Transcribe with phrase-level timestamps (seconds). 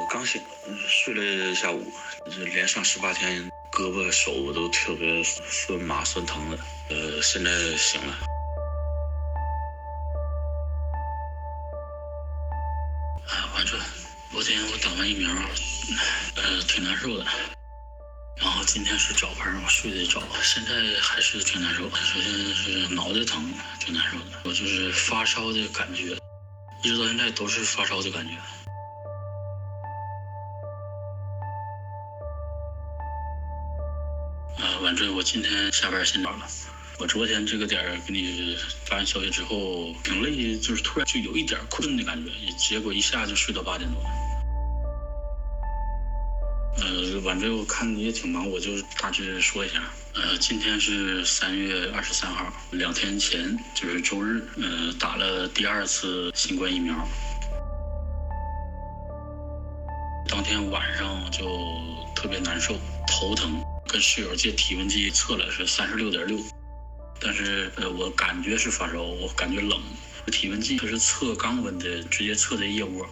[0.00, 0.40] 我刚醒，
[0.88, 1.92] 睡了一下午，
[2.24, 6.58] 这连上十八天，胳膊手都特别酸麻酸疼的。
[6.88, 8.12] 呃，现在醒了。
[13.28, 13.84] 啊，完了，
[14.32, 15.30] 昨天我打完疫苗，
[16.36, 17.26] 呃，挺难受的。
[18.36, 21.90] 然后今天是早班，我睡得早，现在还是挺难受。
[21.90, 24.40] 首先是脑袋疼，挺难受的。
[24.44, 26.16] 我就是发烧的感觉，
[26.82, 28.32] 一直到现在都是发烧的感觉。
[34.60, 36.46] 啊，晚正我今天下班先早了。
[36.98, 44.02] 我昨天这个点给你发完消息之后，挺累，就是突然就有一点困的感觉，结果一下就睡到八点多。
[46.76, 48.70] 呃，晚这我看你也挺忙，我就
[49.00, 49.82] 大致说一下。
[50.12, 56.94] 呃，今天是三月二十三号，两天前就是周日，呃，打了第二次新冠疫苗。
[60.28, 61.46] 当天晚上就
[62.14, 62.74] 特别难受，
[63.06, 66.38] 头疼，跟室友借体温计测了是三十六点六，
[67.20, 69.82] 但是呃，我感觉是发烧，我感觉冷。
[70.30, 73.04] 体温计它是测肛温的，直接测的腋窝。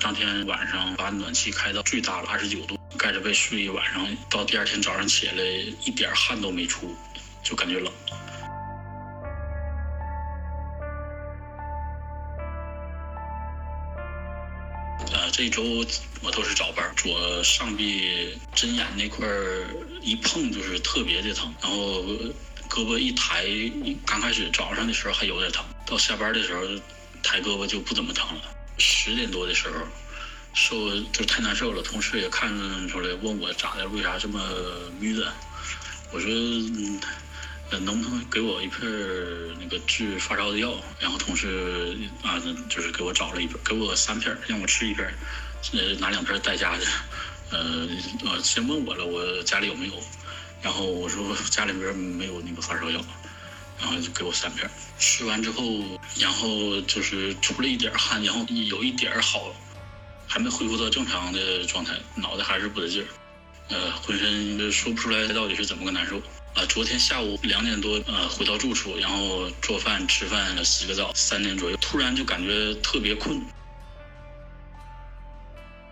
[0.00, 2.76] 当天晚上把暖气开到最大了二十九度。
[2.98, 5.34] 盖着被睡一晚上，到第二天早上起来
[5.84, 6.96] 一点汗都没出，
[7.42, 7.92] 就感觉冷。
[15.36, 15.84] 这周
[16.22, 19.26] 我都是早班，左上臂针眼那块
[20.00, 22.04] 一碰就是特别的疼，然后
[22.70, 23.44] 胳膊一抬，
[24.06, 26.62] 刚开始早上的时候还有点疼，到下班的时候
[27.20, 28.42] 抬胳膊就不怎么疼了。
[28.78, 29.74] 十点多的时候。
[30.56, 32.48] 受就太难受了，同事也看
[32.88, 34.40] 出来，问我咋的，为啥这么
[35.00, 35.32] 迷的？
[36.12, 36.30] 我说，
[37.70, 38.80] 呃能不能给我一片
[39.60, 40.74] 那个治发烧的药？
[41.00, 45.12] 然后同事啊，就是给我找了一片，给我三片，让我吃一片，
[45.72, 46.86] 呃，拿两片带家去。
[47.50, 47.88] 呃，
[48.24, 49.94] 呃，先问我了，我家里有没有？
[50.62, 53.04] 然后我说家里边没有那个发烧药，
[53.80, 54.70] 然后就给我三片。
[54.98, 55.62] 吃完之后，
[56.18, 59.54] 然后就是出了一点汗，然后有一点好。
[60.26, 63.06] 还没恢复到正常的状态，脑袋还是不得劲儿，
[63.68, 66.20] 呃，浑身说不出来到底是怎么个难受
[66.54, 66.64] 啊！
[66.68, 73.42] 昨天下午两点多，呃，回到住处，然后做饭、吃饭、洗个澡，三点左右，突然就感觉特别困。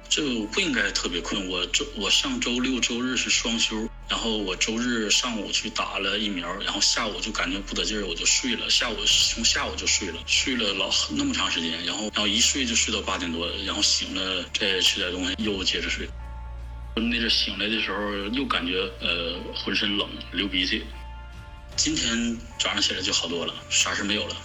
[0.08, 1.48] 这个不应该特别困。
[1.48, 8.70] 我周我上周六周日是双休，然后我周日上午去打了疫苗，然后下午就感觉不得劲儿，我就睡了。
[8.70, 8.96] 下午
[9.34, 16.08] 从下午就睡了，睡了老那么长时间，然后然后一睡就睡到八点多，然后醒了再吃点东西，又接着睡。
[16.94, 20.84] 那阵醒来的时候又感觉呃浑身冷，流鼻涕。
[21.74, 24.36] 今天早上起来就好多了，啥事没有了。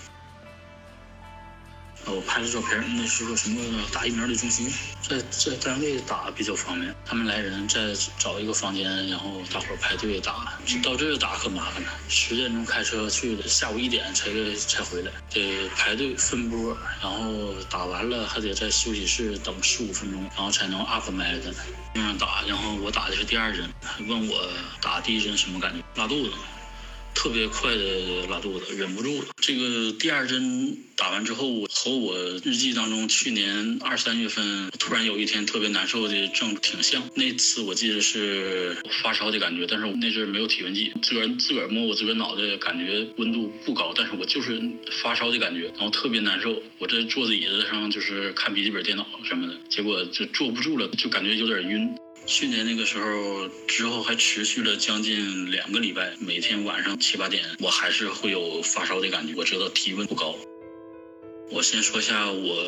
[2.10, 6.94] 我拍的照片，那是个什么打疫苗的中心，在在单位打比较方便。
[7.06, 10.58] 他们来人再找一个房间，然后大伙排队打。
[10.84, 21.54] 到这儿打可麻烦了，十点钟开车去的，下午一点才才回来，得排队分波，然后打完了还得在休息室等十五分钟，然后才能 up 麦的
[21.94, 22.42] 那样打。
[22.48, 23.70] 然后我打的是第二针，
[24.08, 24.50] 问我
[24.82, 25.84] 打第一针什么感觉？
[26.02, 26.34] 拉肚子。
[27.18, 29.28] 特别快的拉肚子，忍不住了。
[29.42, 37.02] 这个第二针打完之后，和我日记当中去年二三月份突然有一天特别难受的症挺像。
[37.16, 44.62] 那次我记得是发烧的感觉，但是我那阵没有体温计，自个儿自个儿摸我自个儿脑袋，感觉温度不高，但是我就是
[45.02, 46.62] 发烧的感觉，然后特别难受。
[46.78, 51.90] 我这坐在椅子上就是看笔记本电脑什么的，结果就坐不住了，就感觉有点晕。
[52.28, 59.34] 去年那个时候之后还持续了将近两个礼拜，每天晚上七八点，我还是会有发烧的感觉。
[59.38, 60.36] 我知道体温不高。
[61.50, 62.66] 我先说一下我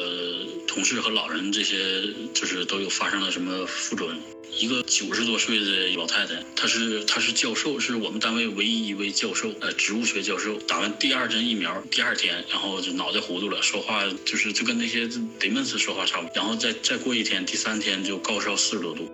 [0.66, 2.02] 同事和老人这些，
[2.34, 4.18] 就是都有发生了什么副作用。
[4.58, 10.58] 一个九十多岁的老太太，她是她是教授，是我们单位唯一一位教授，呃，植物学教授。
[10.62, 15.06] 打完第二针疫苗，第二天，然后就脑袋糊涂了，说话就是就跟那些
[15.38, 16.32] 得闷死说话差不多。
[16.34, 19.12] 然后再再过一天，第三天就高烧四十多度。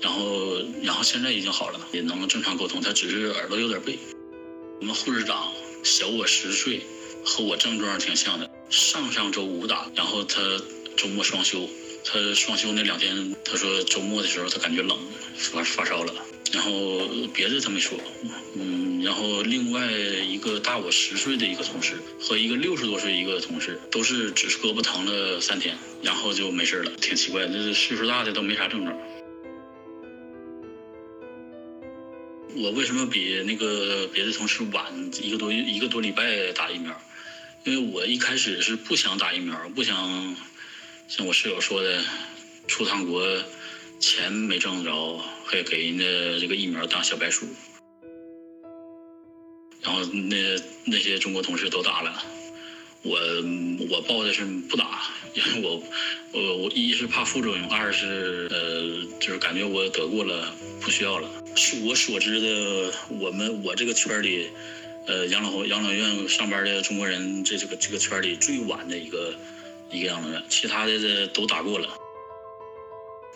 [0.00, 2.80] 然后，然后现在已经好了，也能正常沟通。
[2.80, 3.98] 他只是耳朵有点背。
[4.80, 5.52] 我们护士长
[5.82, 6.82] 小我十岁，
[7.24, 8.48] 和我症状挺像的。
[8.70, 10.40] 上上周五打，然后他
[10.96, 11.68] 周末双休。
[12.04, 14.96] 他双休那两天，他说周末的时候他感觉冷，
[15.36, 16.14] 发发烧了。
[16.52, 16.70] 然后
[17.34, 17.98] 别的他没说。
[18.54, 26.90] 嗯，然后另外一个大我十岁的一个同事和一个六十多岁一个同事，都是只是胳膊疼了三天，然后就没事了。
[27.00, 28.96] 挺奇怪，这岁数大的都没啥症状。
[32.60, 37.00] 我为什么比那个别的同事晚一个多一个多礼拜打疫苗？
[37.62, 40.36] 因为我一开始是不想打疫苗，不想
[41.06, 42.02] 像我室友说的
[42.66, 43.24] 出趟国，
[44.00, 46.04] 钱没挣着，还给人家
[46.40, 47.46] 这个疫苗当小白鼠。
[49.80, 52.24] 然后那那些中国同事都打了，
[53.02, 53.18] 我
[53.90, 55.02] 我报的是不打，
[55.34, 55.82] 因为我
[56.32, 61.30] 我我一是怕副作用，二是呃就是感觉我得过了，不需要了。
[61.54, 64.48] 据我所知的，我们我这个圈里，
[65.06, 69.32] 呃养老养老院上班的中国人，这这个这个圈里最晚的一个
[69.90, 71.88] 一个养老院，其他的都打过了。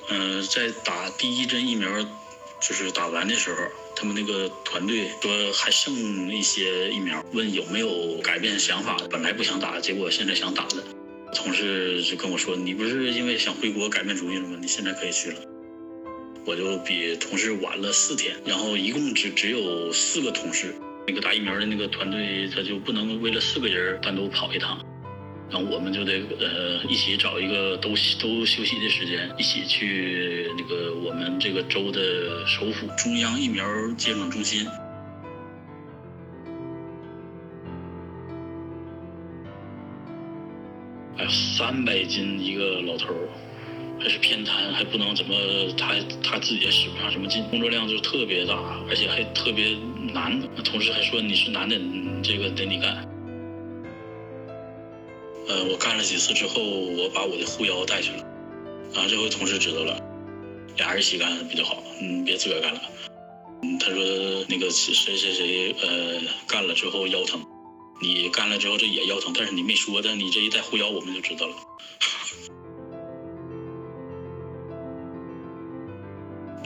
[0.09, 1.89] 嗯，在打第一针疫苗，
[2.63, 3.57] 就是打完的时候，
[3.97, 5.93] 他们那个团队说还剩
[6.33, 9.09] 一些疫苗，问有没有改变想法的。
[9.09, 10.85] 本来不想打，结果现在想打的。
[11.35, 14.57] 同事就跟我说：“你不是因为想回国改变主意了吗？
[14.61, 15.41] 你现在可以去了。”
[16.47, 20.75] 我就比同事晚了四天，然后一共只只有四个同事。
[21.07, 24.81] 那个打疫苗的那个团队，他就不能为了四个人单独跑一趟。
[25.53, 33.63] 然后我们就得呃一起找一个都都休息的时间，一起去那个我们这个州的首府中央疫苗
[33.99, 34.67] 接种中心。
[41.19, 43.09] 哎呀，三百斤一个老头
[44.01, 45.35] 还是偏瘫，还不能怎么，
[45.77, 48.55] 他他自己也使不上什么劲，工作量就特别大，
[48.89, 49.77] 而且还特别
[50.15, 50.41] 难。
[50.65, 51.79] 同事还说你是男的，
[52.23, 53.12] 这个得你干。
[55.53, 58.25] 呃，我干了几次之后，我把我的护腰带去了，
[58.95, 60.01] 然后这回同事知道了，
[60.79, 62.81] 俩人一起干比较好，嗯，别自个儿干了。
[63.63, 64.03] 嗯，他说
[64.49, 67.45] 那个谁谁谁呃干了之后腰疼，
[68.01, 71.55] 你干了之后这也腰疼，但是你没说，但你这一带护腰我们就知道了。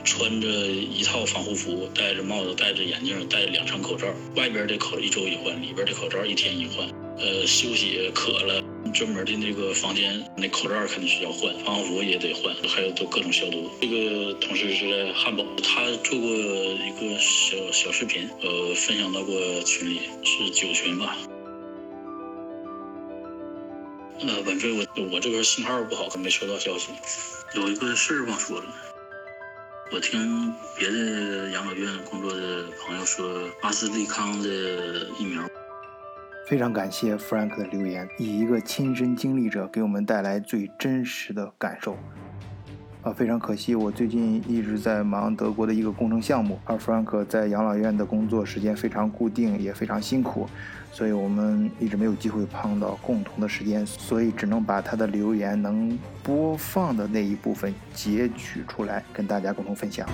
[0.05, 4.07] 穿着一套防护服，戴着帽子，戴着眼镜，戴两层口罩，
[4.37, 6.87] 外边的口一周一换，里边的口罩一天一换。
[7.19, 8.63] 呃，休息渴了，
[8.97, 13.69] 专门的那个房间，那口罩肯定是要换，防护服也得换，还有都各种消毒。
[13.79, 21.15] 这个同事是在汉堡，他做过一个小小视频，呃，分享到过群里，是九群吧。
[24.21, 26.87] 呃，晚飞，我我这边信号不好，可没收到消息。
[27.53, 28.65] 有一个事儿忘说了，
[29.91, 35.47] 我听别的养老院工作的朋友说，阿斯利康的疫苗。
[36.47, 41.97] 非常感谢 Frank 的留言，以一个亲身经历者给我们带来最真实的感受。
[43.01, 50.47] 啊，非常可惜，我最近一直在忙德国的一个工程项目，而 Frank 在养老院的工作时间非常固定，也非常辛苦，
[50.93, 60.07] 所以我们一直没有机会碰到共同的时间，所以只能把他的留言能播放的那一部分截取出来，跟大家共同分享。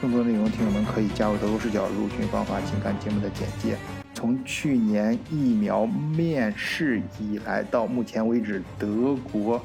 [0.00, 3.76] 更多内容，听友们可以加入德国视角入群方法，请看节目的简介。
[4.12, 9.62] 从去年疫苗面世以来到目前为止，德国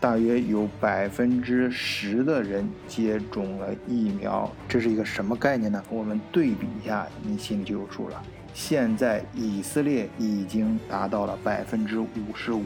[0.00, 4.50] 大约有百分之十的人接种了疫苗。
[4.68, 5.82] 这是一个什么概念呢？
[5.90, 8.22] 我们对比一下，你心里就有数了。
[8.52, 12.62] 现在以色列已经达到了百分之五十五，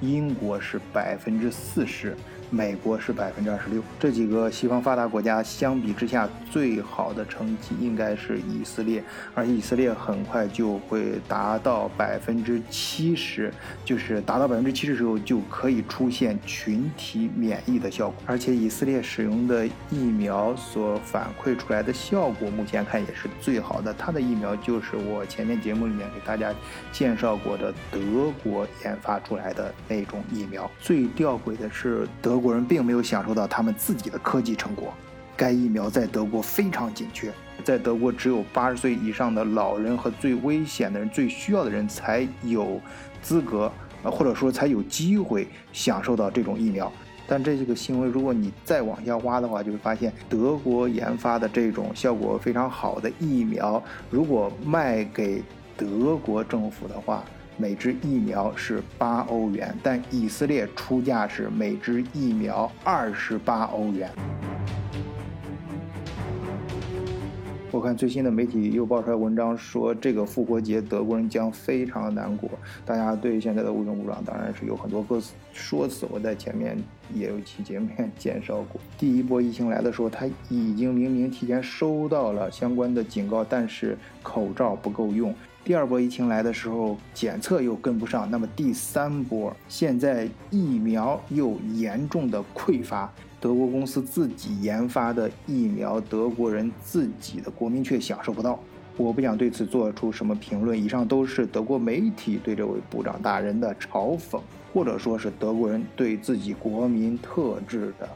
[0.00, 2.16] 英国是百分之四十。
[2.52, 9.02] 美国是百分之二十六，这几个西方发达国家相比之下，最好的成绩应该是以色列，
[9.34, 13.50] 而以色列很快就会达到百分之七十，
[13.86, 23.94] 就是达到百分之七十时候就可以出现群体免疫的效果，而且以色列使用的疫苗所反馈出来的效果，目前看也是最好的。
[23.94, 26.54] 它的疫苗就是我前面节目里面给大家
[26.92, 30.70] 介绍过的德国研发出来的那种疫苗。
[30.78, 32.41] 最吊诡的是德。
[32.42, 34.92] 国人并没有享受到他们自己的科技成果，
[35.36, 37.32] 该疫苗在德国非常紧缺，
[37.62, 42.80] 在德国只有八十岁以上的老人和最危险的人、最需要的人才有
[43.22, 43.70] 资格，
[44.02, 46.92] 或者说才有机会享受到这种疫苗。
[47.28, 53.80] 但这个新闻，如果你再往下挖的话，就会发现德国研发的这种效果非常好的疫苗，
[54.10, 55.40] 如果卖给
[55.76, 57.24] 德国政府的话。
[57.56, 64.10] 每支疫苗是八欧元，但以色列出价是每支疫苗二十八欧元。
[67.70, 72.50] 我看最新的媒体又爆出来文章说，这个复活节德国人将非常难过。
[72.84, 75.18] 大家对现在的乌克兰当然是有很多个
[75.54, 76.76] 说辞，我在前面
[77.14, 78.78] 也有期节目介绍过。
[78.98, 85.34] 第一波疫情来的时候，他已经明明提前收到了相关的警告，但是口罩不够用。
[85.64, 93.08] 第二波疫情来的时候，检测又跟不上，那么第三波现在疫苗又严重的匮乏，
[93.40, 98.58] 德国公司自己研发的疫苗，德国人自己的国民却享受不到。
[98.96, 100.76] 我不想对此做出什么评论。
[100.76, 104.40] 以上都是德国媒体对这位部长大人的嘲讽，
[104.74, 108.08] 或者说是德国人对自己国民特质的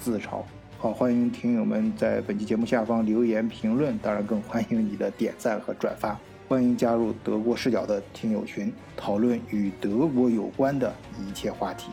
[0.00, 0.42] 自嘲。
[0.78, 6.18] 好，欢迎听友们在本期节目下方留言评论，当然更欢迎你的点赞和转发。
[6.46, 11.90] 欢迎加入德国视角的听友群，讨论与德国有关的一切话题。